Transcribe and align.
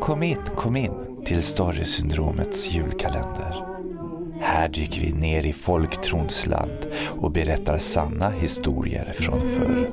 Kom 0.00 0.22
in, 0.22 0.38
kom 0.56 0.76
in 0.76 0.90
till 1.24 1.42
Storysyndromets 1.42 2.70
julkalender. 2.74 3.64
Här 4.40 4.68
dyker 4.68 5.00
vi 5.00 5.12
ner 5.12 5.46
i 5.46 5.52
folktrons 5.52 6.46
land 6.46 6.86
och 7.20 7.30
berättar 7.30 7.78
sanna 7.78 8.30
historier 8.30 9.12
från 9.12 9.40
förr. 9.40 9.90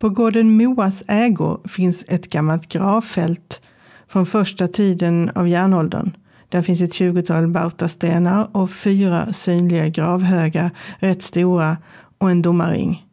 På 0.00 0.08
gården 0.08 0.56
Moas 0.56 1.02
ägo 1.08 1.68
finns 1.68 2.04
ett 2.08 2.30
gammalt 2.30 2.68
gravfält 2.68 3.60
från 4.08 4.26
första 4.26 4.68
tiden 4.68 5.30
av 5.34 5.48
järnåldern. 5.48 6.16
Där 6.48 6.62
finns 6.62 6.80
ett 6.80 6.94
tjugotal 6.94 7.48
bautastenar 7.48 8.48
och 8.52 8.70
fyra 8.70 9.32
synliga 9.32 9.88
gravhögar, 9.88 10.70
rätt 10.98 11.22
stora, 11.22 11.76
och 12.18 12.30
en 12.30 12.42
domarring. 12.42 13.06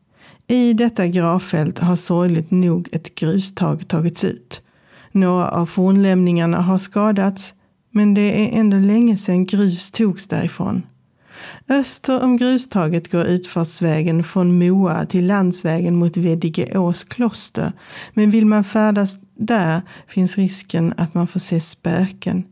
I 0.47 0.73
detta 0.73 1.07
gravfält 1.07 1.79
har 1.79 1.95
sorgligt 1.95 2.51
nog 2.51 2.89
ett 2.91 3.15
grustag 3.15 3.87
tagits 3.87 4.23
ut. 4.23 4.61
Några 5.11 5.49
av 5.49 5.65
fornlämningarna 5.65 6.61
har 6.61 6.77
skadats, 6.77 7.53
men 7.91 8.13
det 8.13 8.21
är 8.21 8.59
ändå 8.59 8.77
länge 8.77 9.17
sedan 9.17 9.45
grus 9.45 9.91
togs 9.91 10.27
därifrån. 10.27 10.83
Öster 11.69 12.23
om 12.23 12.37
grustaget 12.37 13.11
går 13.11 13.25
utfartsvägen 13.25 14.23
från 14.23 14.59
Moa 14.59 15.05
till 15.05 15.27
landsvägen 15.27 15.95
mot 15.95 16.17
Veddigeås 16.17 17.03
kloster. 17.03 17.73
Men 18.13 18.31
vill 18.31 18.45
man 18.45 18.63
färdas 18.63 19.19
där 19.35 19.81
finns 20.07 20.37
risken 20.37 20.93
att 20.97 21.13
man 21.13 21.27
får 21.27 21.39
se 21.39 21.59
spöken. 21.59 22.43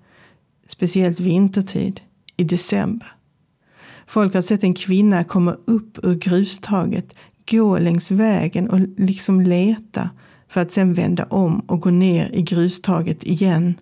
Speciellt 0.67 1.19
vintertid, 1.19 2.01
i 2.37 2.43
december. 2.43 3.11
Folk 4.07 4.33
har 4.33 4.41
sett 4.41 4.63
en 4.63 4.73
kvinna 4.73 5.23
komma 5.23 5.57
upp 5.65 5.99
ur 6.03 6.15
grustaget, 6.15 7.13
gå 7.51 7.79
längs 7.79 8.11
vägen 8.11 8.69
och 8.69 8.79
liksom 8.97 9.41
leta 9.41 10.09
för 10.47 10.61
att 10.61 10.71
sen 10.71 10.93
vända 10.93 11.23
om 11.23 11.59
och 11.59 11.81
gå 11.81 11.89
ner 11.89 12.29
i 12.33 12.41
grustaget 12.41 13.23
igen. 13.23 13.75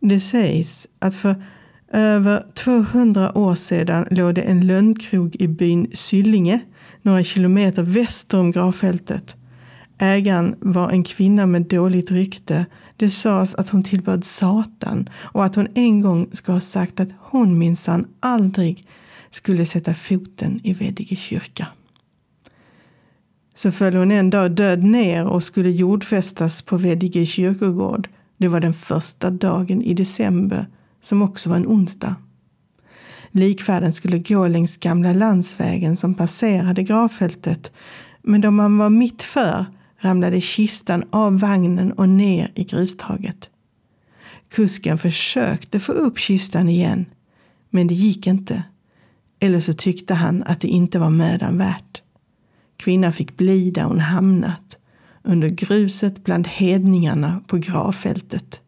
Det 0.00 0.20
sägs 0.20 0.86
att 0.98 1.14
för 1.14 1.44
över 1.92 2.46
200 2.54 3.38
år 3.38 3.54
sedan 3.54 4.06
låg 4.10 4.34
det 4.34 4.42
en 4.42 4.66
lönnkrog 4.66 5.36
i 5.36 5.48
byn 5.48 5.90
Syllinge, 5.94 6.60
några 7.02 7.24
kilometer 7.24 7.82
väster 7.82 8.38
om 8.38 8.50
gravfältet. 8.50 9.36
Ägaren 9.98 10.54
var 10.60 10.90
en 10.90 11.04
kvinna 11.04 11.46
med 11.46 11.62
dåligt 11.62 12.10
rykte. 12.10 12.66
Det 12.96 13.10
sades 13.10 13.54
att 13.54 13.68
hon 13.68 13.82
tillbad 13.82 14.24
Satan 14.24 15.08
och 15.14 15.44
att 15.44 15.56
hon 15.56 15.68
en 15.74 16.00
gång 16.00 16.28
ska 16.32 16.52
ha 16.52 16.60
sagt 16.60 17.00
att 17.00 17.08
hon 17.18 17.58
minsann 17.58 18.06
aldrig 18.20 18.86
skulle 19.30 19.66
sätta 19.66 19.94
foten 19.94 20.60
i 20.64 20.72
Veddige 20.72 21.16
kyrka. 21.16 21.66
Så 23.54 23.72
föll 23.72 23.94
hon 23.94 24.10
en 24.10 24.30
dag 24.30 24.50
död 24.50 24.82
ner 24.82 25.26
och 25.26 25.42
skulle 25.42 25.70
jordfästas 25.70 26.62
på 26.62 26.76
Veddige 26.76 27.26
kyrkogård. 27.26 28.08
Det 28.36 28.48
var 28.48 28.60
den 28.60 28.74
första 28.74 29.30
dagen 29.30 29.82
i 29.82 29.94
december 29.94 30.66
som 31.02 31.22
också 31.22 31.50
var 31.50 31.56
en 31.56 31.66
onsdag. 31.66 32.16
Likfärden 33.30 33.92
skulle 33.92 34.18
gå 34.18 34.48
längs 34.48 34.76
gamla 34.76 35.12
landsvägen 35.12 35.96
som 35.96 36.14
passerade 36.14 36.82
gravfältet, 36.82 37.72
men 38.22 38.40
då 38.40 38.50
man 38.50 38.78
var 38.78 38.90
mitt 38.90 39.22
för 39.22 39.66
ramlade 39.98 40.40
kistan 40.40 41.04
av 41.10 41.40
vagnen 41.40 41.92
och 41.92 42.08
ner 42.08 42.52
i 42.54 42.64
grustaget. 42.64 43.50
Kusken 44.48 44.98
försökte 44.98 45.80
få 45.80 45.92
upp 45.92 46.18
kistan 46.18 46.68
igen, 46.68 47.06
men 47.70 47.86
det 47.86 47.94
gick 47.94 48.26
inte. 48.26 48.62
Eller 49.40 49.60
så 49.60 49.72
tyckte 49.72 50.14
han 50.14 50.42
att 50.42 50.60
det 50.60 50.68
inte 50.68 50.98
var 50.98 51.10
mödan 51.10 51.58
värt. 51.58 52.02
Kvinnan 52.76 53.12
fick 53.12 53.36
bli 53.36 53.70
där 53.70 53.82
hon 53.82 54.00
hamnat, 54.00 54.78
under 55.22 55.48
gruset 55.48 56.24
bland 56.24 56.48
hedningarna 56.48 57.42
på 57.46 57.56
gravfältet. 57.56 58.61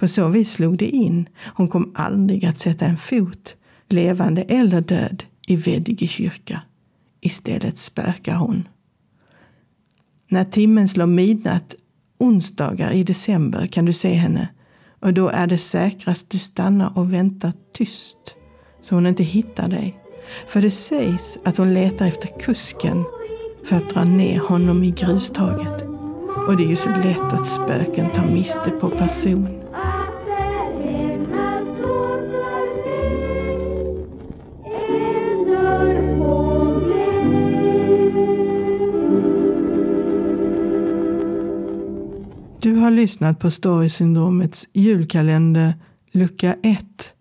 På 0.00 0.08
så 0.08 0.28
vis 0.28 0.52
slog 0.52 0.78
det 0.78 0.88
in. 0.88 1.28
Hon 1.54 1.68
kom 1.68 1.92
aldrig 1.94 2.44
att 2.44 2.58
sätta 2.58 2.86
en 2.86 2.96
fot, 2.96 3.54
levande 3.88 4.42
eller 4.42 4.80
död, 4.80 5.24
i 5.46 5.56
Veddige 5.56 6.06
kyrka. 6.06 6.62
Istället 7.20 7.76
spökar 7.76 8.34
hon. 8.34 8.68
När 10.28 10.44
timmen 10.44 10.88
slår 10.88 11.06
midnatt 11.06 11.74
onsdagar 12.18 12.92
i 12.92 13.04
december 13.04 13.66
kan 13.66 13.84
du 13.84 13.92
se 13.92 14.14
henne 14.14 14.48
och 15.00 15.14
då 15.14 15.28
är 15.28 15.46
det 15.46 15.58
säkrast 15.58 16.30
du 16.30 16.38
stannar 16.38 16.98
och 16.98 17.12
väntar 17.12 17.52
tyst 17.72 18.34
så 18.82 18.94
hon 18.94 19.06
inte 19.06 19.22
hittar 19.22 19.68
dig. 19.68 19.98
För 20.48 20.62
det 20.62 20.70
sägs 20.70 21.38
att 21.44 21.56
hon 21.56 21.74
letar 21.74 22.06
efter 22.06 22.40
kusken 22.40 23.04
för 23.64 23.76
att 23.76 23.90
dra 23.90 24.04
ner 24.04 24.38
honom 24.38 24.84
i 24.84 24.90
grustaget. 24.90 25.82
Och 26.48 26.56
det 26.56 26.64
är 26.64 26.68
ju 26.68 26.76
så 26.76 26.90
lätt 26.90 27.32
att 27.32 27.46
spöken 27.46 28.12
tar 28.12 28.26
miste 28.26 28.70
på 28.70 28.90
person. 28.90 29.59
Har 42.90 42.96
lyssnat 42.96 43.38
på 43.38 43.50
Storysyndromets 43.50 44.68
julkalender 44.72 45.74
lucka 46.12 46.56
1 46.62 47.12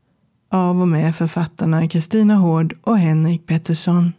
av 0.52 0.82
och 0.82 0.88
med 0.88 1.16
författarna 1.16 1.88
Kristina 1.88 2.36
Hård 2.36 2.76
och 2.82 2.98
Henrik 2.98 3.46
Pettersson. 3.46 4.14